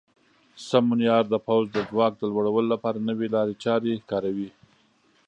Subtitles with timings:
[0.69, 4.49] سمونیار د پوځ د ځواک د لوړولو لپاره نوې لارې چارې کاروي.